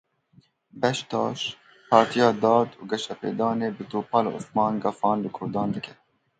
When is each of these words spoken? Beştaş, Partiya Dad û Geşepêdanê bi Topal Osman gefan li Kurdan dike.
Beştaş, 0.81 1.41
Partiya 1.91 2.29
Dad 2.43 2.69
û 2.81 2.83
Geşepêdanê 2.91 3.69
bi 3.77 3.83
Topal 3.91 4.25
Osman 4.37 4.73
gefan 4.83 5.17
li 5.23 5.29
Kurdan 5.37 5.69
dike. 5.75 5.93